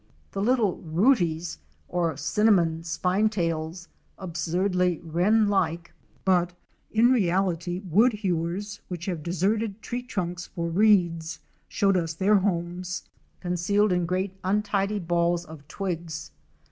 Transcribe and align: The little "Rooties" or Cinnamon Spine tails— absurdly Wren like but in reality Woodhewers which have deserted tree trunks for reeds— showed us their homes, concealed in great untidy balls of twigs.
The 0.31 0.41
little 0.41 0.77
"Rooties" 0.77 1.59
or 1.87 2.17
Cinnamon 2.17 2.83
Spine 2.83 3.29
tails— 3.29 3.87
absurdly 4.27 4.99
Wren 5.03 5.47
like 5.47 5.93
but 6.25 6.53
in 6.89 7.11
reality 7.11 7.81
Woodhewers 7.83 8.79
which 8.87 9.05
have 9.05 9.21
deserted 9.21 9.79
tree 9.83 10.01
trunks 10.01 10.47
for 10.47 10.69
reeds— 10.69 11.39
showed 11.67 11.97
us 11.97 12.15
their 12.15 12.37
homes, 12.37 13.03
concealed 13.41 13.91
in 13.91 14.07
great 14.07 14.33
untidy 14.43 14.97
balls 14.97 15.45
of 15.45 15.67
twigs. 15.67 16.31